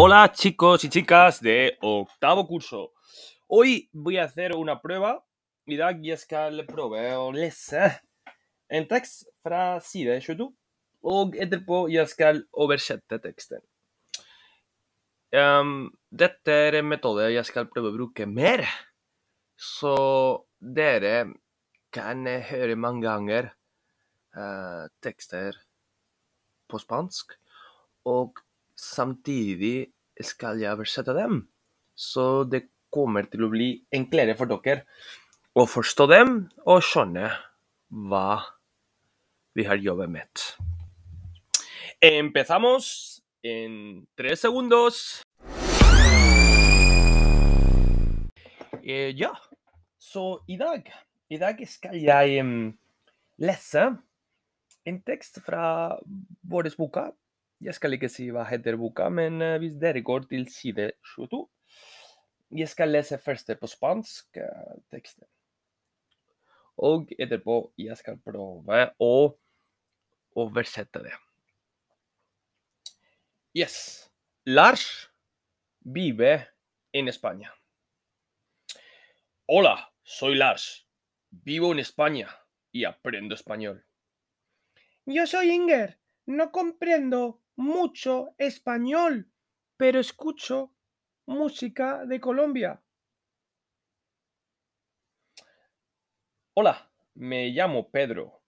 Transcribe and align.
Hola 0.00 0.30
chicos 0.30 0.84
y 0.84 0.88
chicas 0.90 1.40
de 1.40 1.76
octavo 1.80 2.46
curso. 2.46 2.92
Hoy 3.48 3.90
voy 3.92 4.18
a 4.18 4.26
hacer 4.26 4.54
una 4.54 4.80
prueba 4.80 5.26
I 5.66 5.74
dag 5.74 5.98
jeg 6.06 6.20
skal 6.22 6.62
prøve 6.68 7.00
å 7.18 7.32
lese 7.34 7.88
en 8.70 8.86
tekst 8.86 9.26
fra 9.42 9.80
side 9.82 10.20
22. 10.22 10.46
Og 11.02 11.34
etterpå 11.34 11.80
jeg 11.90 12.06
skal 12.14 12.44
oversette 12.54 13.18
teksten. 13.26 13.58
Um, 15.34 15.90
dette 16.14 16.60
er 16.68 16.78
en 16.78 16.92
metode 16.94 17.32
jeg 17.34 17.50
skal 17.50 17.66
prøve 17.66 17.90
å 17.90 17.98
bruke 17.98 18.30
mer, 18.30 18.62
så 19.58 19.98
dere 20.62 21.26
kan 21.90 22.22
høre 22.22 22.78
mange 22.78 23.02
ganger 23.02 23.50
uh, 24.38 24.86
tekster 25.02 25.58
på 26.70 26.86
spansk. 26.86 27.34
Og 28.06 28.46
samtidig 28.78 29.92
skal 30.26 30.60
jeg 30.62 30.72
oversette 30.72 31.14
dem, 31.16 31.42
så 31.94 32.44
det 32.48 32.68
kommer 32.94 33.28
til 33.28 33.44
å 33.46 33.52
bli 33.52 33.70
enklere 33.94 34.34
for 34.38 34.50
dere 34.50 34.84
å 35.58 35.66
forstå 35.68 36.06
dem 36.10 36.34
og 36.66 36.82
skjønne 36.86 37.30
hva 38.08 38.40
vi 39.58 39.66
har 39.66 39.80
jobbet 39.82 40.10
med. 40.12 40.44
Empezamos 42.04 43.18
en 43.42 44.06
tres 44.18 44.44
segundos. 44.44 45.22
Eh, 48.82 49.10
ja, 49.18 49.32
så 49.98 50.38
i 50.48 50.56
dag, 50.56 50.86
i 51.28 51.38
dag 51.40 51.58
skal 51.68 51.98
jeg 52.00 52.38
em, 52.40 52.52
lese 53.42 53.88
en 54.88 55.00
tekst 55.04 55.42
fra 55.44 55.98
vår 56.48 56.70
boka. 56.78 57.10
Jeg 57.60 57.74
skal 57.74 57.96
ikke 57.96 58.10
si 58.10 58.28
hva 58.30 58.44
heter 58.46 58.76
boka, 58.78 59.08
men 59.10 59.42
eh, 59.42 59.56
hvis 59.58 59.78
dere 59.82 60.02
går 60.06 60.28
til 60.30 60.46
side 60.52 60.92
22 61.14 61.42
Jeg 62.58 62.68
skal 62.68 62.88
lese 62.88 63.18
først 63.18 63.50
på 63.60 63.66
spansk 63.66 64.36
eh, 64.36 64.76
teksten. 64.94 65.26
Og 66.78 67.10
etterpå 67.18 67.72
jeg 67.78 67.96
skal 67.98 68.20
prøve 68.22 68.84
å 69.02 69.14
oversette 70.38 71.02
det. 71.02 71.16
Yes. 73.58 74.08
Lars 74.46 75.10
vive 75.82 76.46
en 76.92 77.08
España. 77.08 77.50
Hola, 79.48 79.90
soy 80.04 80.36
Lars. 80.36 80.86
Vivo 81.30 81.72
en 81.72 81.80
España 81.80 82.28
y 82.72 82.84
aprendo 82.84 83.34
español. 83.34 83.84
Yo 85.04 85.26
soy 85.26 85.50
Inger. 85.50 85.98
No 86.26 86.52
comprendo 86.52 87.40
mucho 87.58 88.36
español, 88.38 89.32
pero 89.76 89.98
escucho 89.98 90.76
música 91.26 92.06
de 92.06 92.20
Colombia. 92.20 92.80
Hola, 96.54 96.92
me 97.14 97.48
llamo 97.48 97.90
Pedro. 97.90 98.44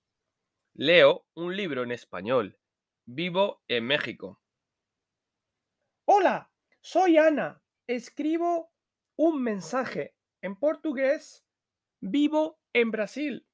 Leo 0.75 1.27
un 1.35 1.57
libro 1.57 1.83
en 1.83 1.91
español. 1.91 2.57
Vivo 3.05 3.65
en 3.67 3.85
México. 3.89 4.41
Hola, 6.05 6.53
soy 6.81 7.19
Ana. 7.19 7.61
Escribo 7.89 8.73
un 9.17 9.43
mensaje 9.43 10.15
en 10.41 10.57
portugués. 10.57 11.45
Vivo 12.01 12.61
en 12.73 12.93
Brasil. 12.93 13.45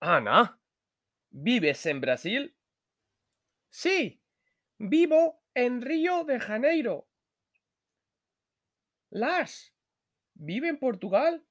Ana, 0.00 0.60
¿vives 1.30 1.86
en 1.86 2.02
Brasil? 2.02 2.56
Sí, 3.70 4.21
vivo 4.82 5.40
en 5.54 5.80
Río 5.80 6.24
de 6.24 6.40
Janeiro. 6.40 7.06
Lars, 9.10 9.72
¿vive 10.34 10.68
en 10.68 10.78
Portugal? 10.78 11.46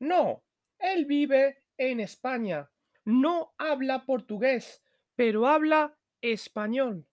No, 0.00 0.44
él 0.78 1.04
vive 1.04 1.62
en 1.78 2.00
España. 2.00 2.70
No 3.04 3.54
habla 3.58 4.04
portugués, 4.04 4.82
pero 5.14 5.46
habla 5.46 5.96
español. 6.20 7.06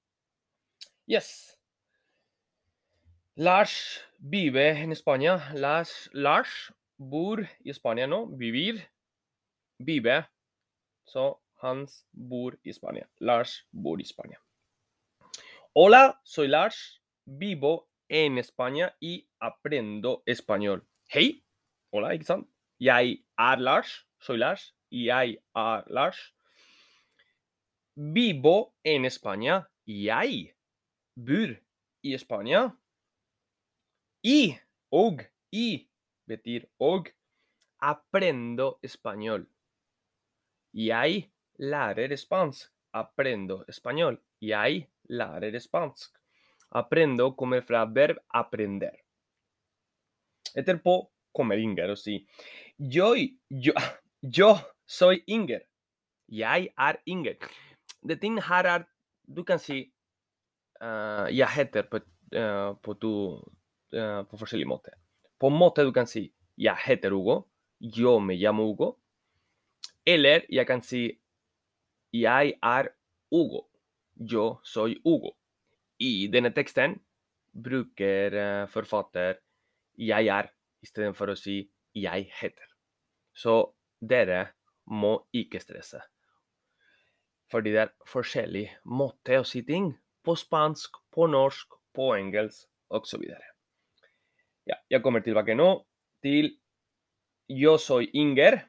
Yes. 1.05 1.59
Lars 3.35 4.01
vive 4.17 4.69
en 4.69 4.91
España. 4.91 5.53
Lars, 5.53 6.09
Lars 6.13 6.73
bor 6.97 7.47
i 7.63 7.73
Spania 7.73 8.07
nå. 8.07 8.25
Vivir. 8.27 8.89
Vive. 9.77 10.25
Så 11.05 11.41
Hans 11.61 12.07
bor 12.11 12.57
i 12.63 12.73
Spania. 12.73 13.09
Lars 13.19 13.67
bor 13.71 14.01
i. 14.01 14.05
Hola, 15.73 16.19
soy 16.25 16.49
Lars. 16.49 17.01
Vivo 17.25 17.89
en 18.09 18.37
España 18.37 18.93
y 18.99 19.29
aprendo 19.39 20.21
español. 20.25 20.85
Hei. 21.07 21.45
Hola, 21.91 22.11
ikke 22.11 22.25
sant? 22.25 22.49
Jeg 22.77 23.23
er 23.39 23.55
Lars. 23.63 24.05
Soy 24.19 24.35
Lars. 24.35 24.75
Jeg 24.91 25.37
er 25.55 25.83
Lars. 25.87 26.35
Vivo 27.95 28.75
en 28.83 29.05
España. 29.05 29.61
Jeg 29.87 30.57
bor 31.15 31.55
i 32.03 32.17
Spania. 32.17 32.75
Y, 34.23 34.59
og, 34.91 35.23
y, 35.53 35.87
betyr 36.27 36.67
og, 36.79 37.07
aprendo 37.79 38.77
español. 38.83 39.47
Jeg 40.73 41.31
lærer 41.59 42.15
spansk. 42.15 42.73
Aprendo 42.93 43.63
español. 43.67 44.17
Jeg 44.41 44.87
lærer 45.09 45.59
spansk. 45.59 46.11
Aprendo 46.71 47.31
kommer 47.35 47.61
fra 47.61 47.85
verb 47.85 48.17
aprender. 48.33 48.95
Etterpå 50.55 50.95
kommer 51.35 51.59
Inger 51.59 51.91
og 51.91 51.99
sier 51.99 52.23
yo, 52.79 53.13
yo, 53.49 53.73
yo 54.37 54.55
soy 54.87 55.21
Inger. 55.27 55.63
Jeg 56.27 56.71
er 56.77 56.99
Inger. 57.05 57.37
Det 58.07 58.19
ting 58.21 58.39
her 58.41 58.65
er 58.65 58.87
Du 59.31 59.43
kan 59.43 59.59
si 59.59 59.85
eh, 60.81 61.27
jeg 61.31 61.47
heter 61.55 61.85
på, 61.87 62.01
eh, 62.35 62.73
på, 62.83 62.93
to, 62.99 63.11
eh, 63.93 64.23
på 64.27 64.37
forskjellige 64.37 64.67
måter. 64.67 64.97
På 65.39 65.49
du 65.49 65.91
kan 65.91 66.07
si 66.07 66.31
jeg 66.57 66.75
heter 66.85 67.11
Hugo. 67.11 67.47
Yo 67.79 68.19
me 68.19 68.35
llamo 68.35 68.65
Hugo. 68.65 68.97
Eller 70.05 70.41
jeg 70.49 70.67
kan 70.67 70.81
si 70.81 71.20
jeg 72.11 72.55
er 72.61 72.91
Hugo. 73.31 73.67
Yo 74.15 74.59
soy 74.63 74.97
Hugo. 75.03 75.35
I 75.99 76.27
denne 76.33 76.51
teksten 76.53 76.97
bruker 77.51 78.35
eh, 78.37 78.67
forfatter 78.71 79.39
jeg 80.01 80.29
er 80.31 80.49
istedenfor 80.81 81.33
å 81.33 81.37
si 81.37 81.61
jeg 81.97 82.27
heter. 82.39 82.67
Så 83.33 83.73
dere 83.99 84.47
må 84.91 85.17
ikke 85.35 85.61
stresse. 85.61 86.01
Fordi 87.51 87.73
det 87.73 87.83
er 87.83 87.93
forskjellig 88.07 88.67
måte 88.87 89.41
å 89.41 89.47
si 89.47 89.61
ting 89.67 89.91
på 90.23 90.35
spansk, 90.39 91.01
på 91.11 91.27
norsk, 91.27 91.75
på 91.95 92.13
engelsk 92.15 92.67
osv. 92.91 93.25
Ja, 94.67 94.77
jeg 94.89 95.03
kommer 95.03 95.23
tilbake 95.25 95.55
nå 95.57 95.73
til 96.23 96.53
Yo 97.51 97.75
soy 97.81 98.07
Inger. 98.15 98.61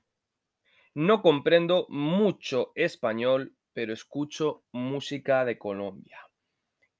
No 0.95 1.23
comprendo 1.23 1.87
mucho 1.89 2.73
español, 2.75 3.57
pero 3.73 3.95
escucho 3.95 4.65
música 4.73 5.45
de 5.45 5.57
Colombia. 5.59 6.19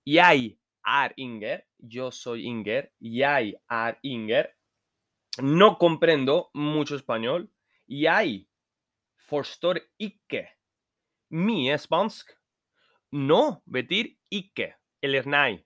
Jeg 0.05 0.59
er 0.85 1.13
Inger. 1.17 1.67
Yo 1.79 2.11
soy 2.11 2.47
Inger. 2.47 2.91
Jeg 3.01 3.55
er 3.69 3.99
Inger. 4.03 4.57
No 5.43 5.77
comprendo 5.79 6.51
mucho 6.55 6.97
español. 6.97 7.51
Jeg 7.87 8.47
forstår 9.29 9.81
ikke 9.99 10.49
mye 11.31 11.77
spansk. 11.79 12.33
No 13.13 13.63
betyr 13.67 14.09
ikke 14.31 14.73
eller 15.03 15.27
nei. 15.27 15.61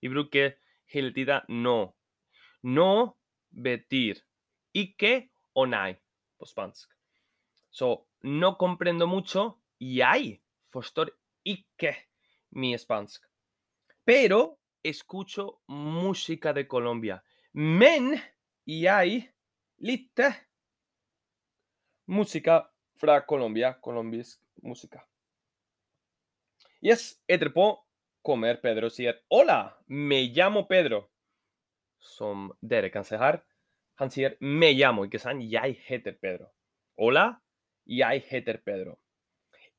Vi 0.00 0.08
bruker 0.08 0.58
hele 0.92 1.12
tida 1.12 1.42
no. 1.48 1.94
No 2.62 3.16
betyr 3.50 4.20
ikke 4.74 5.30
og 5.54 5.68
nei 5.72 5.96
Så 7.72 8.06
no 8.22 8.56
comprendo 8.58 9.06
mucho. 9.06 9.58
Jeg 9.80 10.40
forstår 10.70 11.10
ikke 11.44 11.96
mye 12.54 12.78
spansk. 12.78 13.24
Pero 14.04 14.58
escucho 14.84 15.60
música 15.68 16.52
de 16.52 16.66
Colombia. 16.68 17.22
Men 17.52 18.20
jeg 18.66 19.32
lytter 19.78 20.32
música 22.06 22.62
fra 22.96 23.20
Colombia, 23.26 23.72
colombisk 23.80 24.40
música. 24.62 25.08
Yes, 26.80 27.22
etterpå 27.28 27.84
kommer 28.22 28.60
Pedro 28.60 28.88
Hola, 29.28 29.78
me 29.86 30.28
llamo 30.34 30.68
Pedro. 30.68 31.08
Som 31.98 32.52
dere 32.60 32.90
kan 32.90 33.04
se 33.04 33.16
her. 33.16 33.42
Han 33.94 34.10
sier 34.10 34.36
me 34.40 34.72
llamo, 34.74 35.04
ikke 35.04 35.18
sant? 35.18 35.42
Jeg 35.42 35.78
heter 35.86 36.12
Pedro. 36.20 36.46
Hola, 36.96 37.41
jeg 37.86 38.22
heter 38.28 38.60
Pedro. 38.64 38.98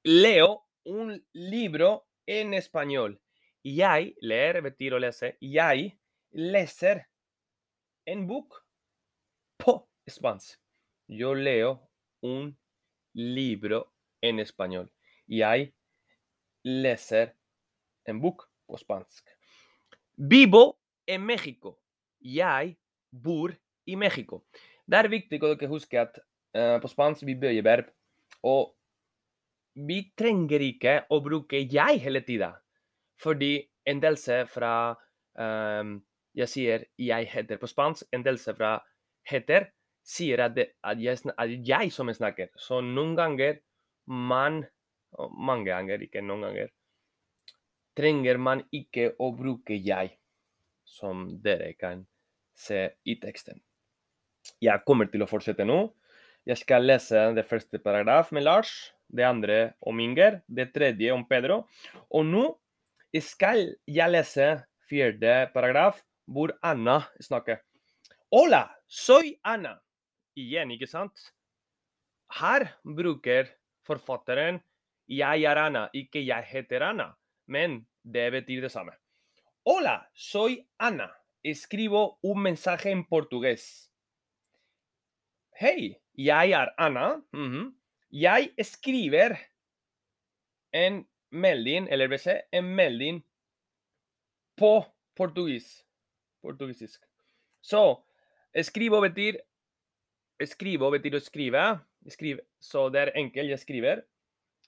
Leo 0.03 0.63
un 0.85 1.15
libro 1.33 2.05
en 2.27 2.53
español. 2.53 3.19
Jeg 3.63 4.13
ler 4.21 4.61
betyr 4.61 4.97
å 4.97 5.00
lese. 5.00 5.38
Jeg 5.39 5.94
leser 6.35 7.05
en 8.05 8.25
bok 8.27 8.59
på 9.57 9.77
spansk. 10.09 10.59
Yo 11.07 11.33
leo 11.33 11.77
un 12.23 12.51
libro 13.15 13.85
en 14.21 14.39
español. 14.39 14.89
Jeg 15.27 15.71
leser 16.63 17.33
en 18.07 18.19
bok 18.19 18.49
på 18.67 18.77
spansk. 18.77 19.31
Vivo 20.17 20.79
en 21.07 21.23
México. 21.25 21.79
Jeg 22.19 22.77
bor 23.11 23.56
i 23.85 23.95
Mexico. 23.95 24.44
Det 24.85 24.99
er 24.99 25.11
viktig 25.11 25.39
å 25.39 25.53
dere 25.56 26.23
på 26.53 26.89
spansk 26.91 27.25
vi 27.25 27.35
bøyer 27.39 27.65
verb, 27.65 27.88
og 28.45 28.73
vi 29.88 30.00
trenger 30.17 30.61
ikke 30.61 30.97
å 31.09 31.19
bruke 31.25 31.63
jeg 31.71 32.01
hele 32.03 32.21
tida. 32.25 32.51
Fordi 33.21 33.55
en 33.89 34.01
delse 34.03 34.44
fra 34.51 34.73
um, 35.38 36.01
Jeg 36.33 36.50
sier 36.50 36.85
jeg 36.97 37.27
heter 37.29 37.59
på 37.61 37.69
spansk, 37.69 38.07
en 38.13 38.23
delse 38.25 38.55
fra 38.57 38.79
heter 39.29 39.67
sier 40.03 40.41
at 40.44 40.55
det 40.55 40.71
at 40.83 41.00
jeg, 41.00 41.19
at 41.38 41.51
jeg 41.67 41.91
som 41.94 42.09
snakker. 42.09 42.50
Så 42.57 42.81
noen 42.81 43.15
ganger 43.15 43.59
man 44.06 44.63
Mange 45.38 45.69
ganger, 45.69 46.01
ikke 46.01 46.23
noen 46.25 46.41
ganger. 46.41 46.71
Trenger 47.94 48.39
man 48.41 48.63
ikke 48.73 49.11
å 49.21 49.27
bruke 49.38 49.75
jeg, 49.77 50.15
som 50.89 51.27
dere 51.44 51.75
kan 51.77 52.01
se 52.57 52.79
i 53.06 53.13
teksten. 53.21 53.61
Jeg 54.57 54.81
kommer 54.88 55.11
til 55.13 55.21
å 55.21 55.27
fortsette 55.29 55.67
nå. 55.69 55.77
Jeg 56.44 56.60
skal 56.60 56.84
lese 56.84 57.19
det 57.38 57.45
første 57.48 57.80
paragraf 57.80 58.34
med 58.36 58.44
Lars, 58.44 58.72
det 59.07 59.24
andre 59.24 59.60
om 59.80 60.00
Inger, 60.04 60.42
det 60.51 60.74
tredje 60.75 61.13
om 61.16 61.24
Pedro. 61.24 61.62
Og 62.12 62.25
nå 62.28 62.44
skal 63.24 63.69
jeg 63.88 64.12
lese 64.12 64.48
fjerde 64.90 65.48
paragraf, 65.54 66.01
hvor 66.28 66.51
Anna 66.60 67.00
snakker. 67.24 67.62
Hola, 68.34 68.66
soy 68.88 69.38
Anna. 69.45 69.78
Igjen, 70.36 70.74
ikke 70.75 70.90
sant? 70.90 71.30
Her 72.34 72.68
bruker 72.84 73.48
forfatteren 73.88 74.60
jeg 75.07 75.48
er 75.48 75.60
Anna, 75.60 75.88
ikke 75.95 76.25
jeg 76.25 76.44
heter 76.50 76.84
Anna, 76.90 77.12
men 77.48 77.86
det 78.04 78.31
betyr 78.36 78.66
det 78.66 78.72
samme. 78.74 78.95
Hola, 79.63 80.01
soy 80.12 80.60
Ana. 80.80 81.07
Escribo 81.44 82.18
un 82.24 82.40
mensaje 82.40 82.92
en 82.92 83.04
portugués. 83.04 83.93
Hei, 85.63 85.94
jeg 86.19 86.51
er 86.51 86.74
Anna. 86.77 87.21
Mhm. 87.31 87.75
Jeg 88.12 88.50
skriver 88.60 89.38
en 90.74 91.06
melding, 91.31 91.88
eller 91.89 92.07
vil 92.07 92.19
si, 92.19 92.36
en 92.51 92.75
melding 92.75 93.21
på 94.57 94.83
portugis. 95.15 95.86
Portugisisk. 96.44 97.00
Så, 97.62 98.04
escribo 98.54 99.00
betyr 99.00 99.39
Escribo 100.39 100.92
betyr 100.92 101.15
å 101.15 101.24
skrive. 101.24 101.80
Skrive. 102.09 102.44
Så 102.59 102.89
det. 102.92 104.04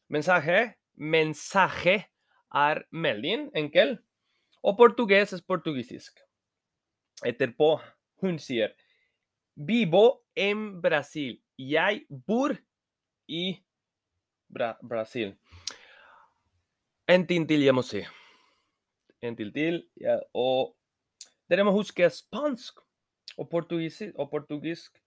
Mensaje. 0.08 0.76
Mensaje 0.96 2.06
er 2.54 2.86
melding, 2.92 3.50
enkel. 3.54 3.98
Og 4.64 4.78
portugis 4.78 5.34
er 5.34 5.44
portugisisk. 5.44 6.24
Etterpå, 7.26 7.82
hun 8.22 8.40
sier 8.40 8.72
Vivo 9.56 10.25
en 10.36 10.82
Brasil. 10.82 11.40
Jeg 11.58 12.04
bor 12.28 12.56
i 13.28 13.56
Bra 14.52 14.76
Brasil. 14.84 15.34
En 17.10 17.26
ting 17.28 17.48
til 17.48 17.64
jeg 17.64 17.76
må 17.76 17.84
si. 17.86 18.04
En 19.24 19.36
til 19.38 19.52
til. 19.54 19.82
Ja, 20.02 20.20
og 20.34 20.76
dere 21.50 21.66
må 21.66 21.74
huske 21.76 22.10
spansk 22.10 22.82
og 23.38 23.50
portugisisk. 23.50 24.14
Og 24.20 24.30
portugisisk. 24.30 25.02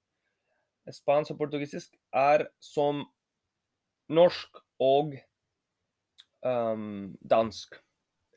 Spansk 0.92 1.34
og 1.34 1.38
portugisisk 1.38 1.96
er 2.16 2.46
som 2.64 3.04
norsk 4.08 4.62
og 4.80 5.12
um, 6.46 7.16
dansk. 7.30 7.76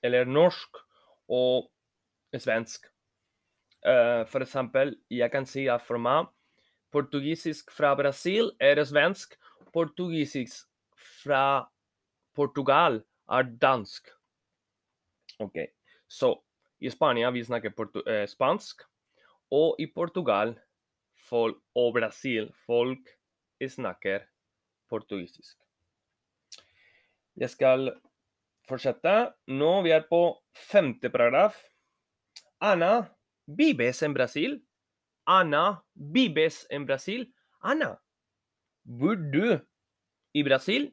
Eller 0.03 0.25
norsk 0.25 0.81
og 1.29 1.71
svensk. 2.35 2.85
Uh, 3.81 4.27
for 4.29 4.43
eksempel, 4.43 4.97
jeg 5.09 5.31
kan 5.31 5.45
si 5.45 5.65
at 5.71 5.81
for 5.81 5.97
meg 5.97 6.27
portugisisk 6.91 7.71
fra 7.73 7.93
Brasil 7.95 8.51
er 8.59 8.81
svensk. 8.85 9.37
Portugisisk 9.73 10.67
fra 11.23 11.67
Portugal 12.35 13.01
er 13.31 13.47
dansk. 13.61 14.09
Ok, 15.41 15.57
så 16.07 16.35
i 16.81 16.89
Spania 16.91 17.29
vi 17.31 17.43
snakker 17.45 17.73
eh, 18.05 18.27
spansk, 18.27 18.83
og 19.51 19.79
i 19.79 19.87
Portugal 19.87 20.55
folk, 21.29 21.57
og 21.75 21.93
Brasil 21.93 22.51
folk 22.65 23.09
snakker 23.61 24.25
portugisisk. 24.89 25.57
Jeg 27.37 27.49
skal 27.49 27.91
fortsette. 28.67 29.31
Nå 29.47 29.71
vi 29.85 29.93
er 29.95 30.07
på 30.09 30.21
femte 30.57 31.11
paragraf. 31.13 31.55
Ana, 32.61 33.07
vives 33.45 34.01
en 34.03 34.13
Brasil? 34.17 34.59
Ana, 35.31 35.83
vives 35.95 36.65
en 36.69 36.85
Brasil? 36.85 37.27
Ana, 37.61 37.93
bor 38.83 39.15
du 39.15 39.59
Brasil? 40.43 40.89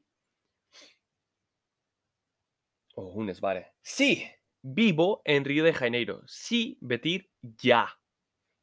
Og 2.99 3.12
hun 3.14 3.35
svarer 3.35 3.70
sí, 3.82 4.26
vivo 4.62 5.23
en 5.25 5.46
Rio 5.46 5.64
de 5.64 5.73
Janeiro. 5.73 6.20
Sí 6.26 6.79
betyr 6.82 7.26
ja. 7.62 7.87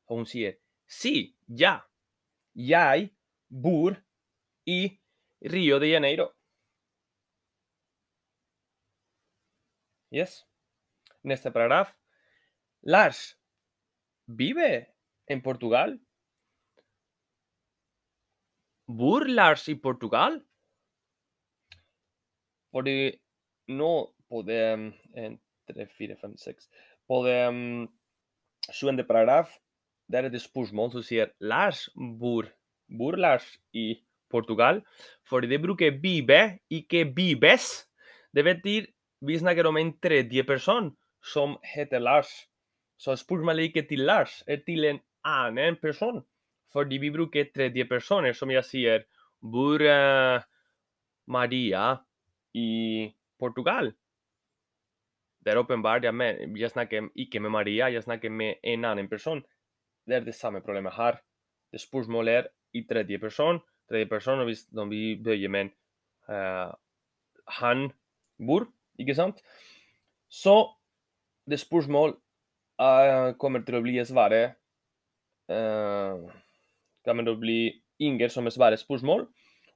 Og 0.08 0.22
hun 0.22 0.26
sier 0.30 0.58
sí, 0.88 1.36
ja. 1.48 1.80
Jeg 2.56 3.12
bor 3.50 3.96
i 4.66 4.80
Rio 5.52 5.80
de 5.80 5.92
Janeiro. 5.92 6.30
Yes. 10.12 10.46
Neste 11.24 11.52
paragraf. 11.52 11.96
Lars 12.84 13.36
vive 14.26 14.95
en 15.28 15.42
Portugal. 15.42 15.98
Bor 18.86 19.26
Lars 19.28 19.68
i 19.70 19.76
Portugal? 19.82 20.40
Fordi 22.76 23.16
nå 23.74 23.92
på 24.30 24.42
det 24.46 24.62
um, 24.74 24.90
en, 25.18 25.38
tre, 25.70 25.88
fire, 25.98 26.18
fem, 26.20 26.34
seks 26.38 26.68
På 27.08 27.22
det 27.26 27.38
sjuende 28.74 29.06
paragraf, 29.06 29.54
der 30.12 30.26
er 30.26 30.34
det 30.34 30.42
spørsmål 30.42 30.92
som 30.94 31.06
sier 31.06 31.32
Lars 31.40 31.86
bor, 31.96 32.50
bor 32.90 33.18
Lars 33.18 33.46
i 33.74 33.96
Portugal? 34.30 34.82
Fordi 35.30 35.50
det 35.50 35.62
bruker 35.62 35.98
vive, 36.02 36.60
ikke 36.70 37.06
vives. 37.16 37.86
Det 38.34 38.44
betyr 38.46 38.90
vi 39.26 39.38
snakker 39.40 39.66
om 39.70 39.78
en 39.78 39.94
tredje 40.02 40.44
person 40.44 40.92
som 41.24 41.58
heter 41.64 42.00
Lars. 42.00 42.30
Så 42.98 43.16
spørsmålet 43.16 43.64
er 43.64 43.70
ikke 43.72 43.88
til 43.90 44.06
Lars, 44.06 44.44
er 44.48 44.62
til 44.66 44.86
en 44.86 45.00
annen 45.26 45.78
person. 45.82 46.22
Fordi 46.74 47.00
vi 47.00 47.12
bruker 47.12 47.52
tredje 47.56 47.86
personer, 47.88 48.36
som 48.36 48.52
jeg 48.52 48.68
sier, 48.68 49.06
bor 49.40 49.82
uh, 49.82 50.44
Maria 51.32 51.94
i 52.56 53.08
Portugal? 53.40 53.92
Det 55.46 55.54
er 55.54 55.62
åpenbart, 55.62 56.04
jeg, 56.04 56.50
jeg 56.58 56.72
snakker 56.74 57.10
ikke 57.22 57.40
med 57.40 57.54
Maria, 57.54 57.92
jeg 57.94 58.04
snakker 58.04 58.34
med 58.34 58.60
en 58.64 58.86
annen 58.90 59.10
person. 59.10 59.44
Det 60.06 60.18
er 60.18 60.26
det 60.26 60.36
samme 60.36 60.62
problemet 60.66 60.94
her. 60.98 61.20
Det 61.72 61.82
spørsmålet 61.82 62.34
er 62.34 62.50
i 62.74 62.84
tredje 62.90 63.20
person. 63.22 63.62
Tredje 63.90 64.10
person, 64.10 64.42
hvis 64.46 64.66
vi, 64.90 65.16
bøyer 65.24 65.50
med 65.50 65.70
uh, 66.30 66.74
han 67.62 67.92
bor, 68.42 68.66
ikke 69.00 69.16
sant? 69.16 69.42
Så 70.30 70.74
det 71.46 71.62
spørsmål 71.62 72.16
uh, 72.82 73.32
kommer 73.38 73.62
til 73.66 73.78
å 73.78 73.84
bli 73.86 74.00
svaret 74.06 74.58
eh, 75.50 76.16
Kommer 77.06 77.26
til 77.26 77.36
å 77.36 77.40
bli 77.40 77.60
Inger 78.02 78.32
som 78.34 78.48
svarer 78.52 78.76
spørsmål, 78.76 79.28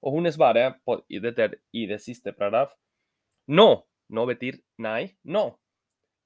og 0.04 0.16
hun 0.16 0.28
svarer 0.32 0.74
på 0.84 0.98
dette 1.08 1.54
i 1.72 1.86
det 1.88 2.02
siste 2.04 2.34
paragraf. 2.36 2.74
No. 3.48 3.86
No 4.10 4.26
betyr 4.26 4.58
nei. 4.82 5.16
No. 5.24 5.60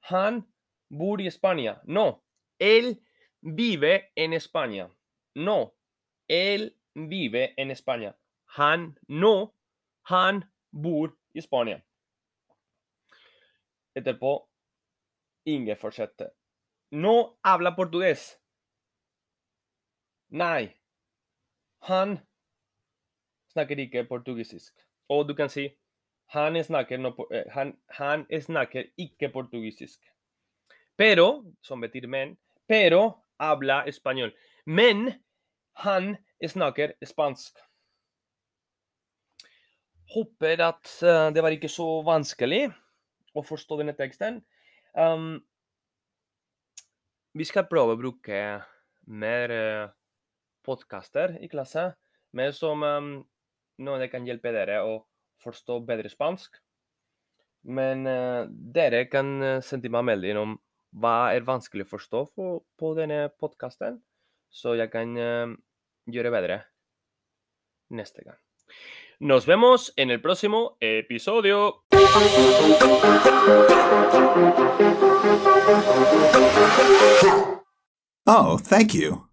Han 0.09 0.41
bor 0.89 1.21
i 1.21 1.29
Spania. 1.31 1.75
No. 1.85 2.23
Él 2.59 2.95
vive 3.41 4.11
en 4.15 4.33
España. 4.33 4.87
No. 5.35 5.75
Él 6.27 6.71
vive 6.95 7.53
en 7.57 7.71
España. 7.71 8.13
Han 8.57 8.97
no. 9.07 9.53
Han 10.09 10.43
bor 10.71 11.13
i 11.33 11.41
Spania. 11.41 11.81
Etterpå 13.95 14.47
Inge 15.45 15.75
fortsetter. 15.75 16.31
No 16.91 17.37
habla 17.43 17.75
portugués. 17.75 18.39
Nei. 20.33 20.73
Han 21.85 22.17
snakker 23.53 23.79
ikke 23.79 24.05
portugisisk. 24.09 24.73
Og 25.09 25.27
du 25.29 25.35
kan 25.37 25.49
si 25.49 25.69
Han 26.33 26.55
snakker, 26.63 26.97
no, 26.97 27.11
eh, 27.29 27.43
han, 27.51 27.75
han 27.89 28.25
snakker 28.41 28.83
ikke 28.97 29.29
portugisisk. 29.29 29.99
Pero, 30.97 31.43
som 31.61 31.81
betyr 31.81 32.07
men, 32.07 32.37
pero 32.67 33.23
habla 33.39 33.83
español. 33.85 34.31
Men 34.65 35.11
han 35.73 36.17
snakker 36.47 36.93
spansk. 37.05 37.59
Håper 40.15 40.63
at 40.63 40.95
eh, 41.03 41.29
det 41.35 41.43
var 41.43 41.53
ikke 41.53 41.69
så 41.69 42.01
vanskelig 42.01 42.71
å 43.35 43.43
forstå 43.45 43.77
denne 43.83 43.93
teksten. 43.97 44.41
Um, 44.93 45.43
vi 47.33 47.45
skal 47.45 47.69
prøve 47.69 47.93
å 47.93 47.99
bruke 47.99 48.41
mer 49.09 49.53
uh, 49.53 49.93
podkaster 50.65 51.37
i 51.43 51.49
klasse, 51.51 51.91
men 52.33 52.53
som 52.55 52.83
um, 52.83 53.09
noen 53.83 54.05
kan 54.11 54.25
hjelpe 54.27 54.53
dere 54.55 54.81
å 54.85 55.01
forstå 55.43 55.79
bedre 55.87 56.11
spansk. 56.11 56.59
Men 57.63 58.07
uh, 58.07 58.45
dere 58.49 59.05
kan 59.11 59.35
uh, 59.43 59.59
sende 59.63 59.91
meg 59.93 60.07
melding 60.09 60.39
om 60.39 60.57
hva 60.93 61.33
er 61.33 61.45
vanskelig 61.47 61.87
å 61.87 61.93
forstå 61.93 62.25
på, 62.35 62.49
på 62.79 62.93
denne 62.97 63.27
podkasten, 63.39 64.01
så 64.53 64.75
jeg 64.77 64.91
kan 64.93 65.15
uh, 65.17 65.53
gjøre 66.11 66.33
bedre 66.33 66.59
neste 67.93 68.25
gang. 68.25 68.39
Nos 69.23 69.47
vemos 69.47 69.93
en 69.95 70.11
el 70.11 70.21
próximo 70.21 70.77
episodio. 70.81 71.83
Oh, 78.25 78.57
thank 78.57 78.93
you. 78.93 79.32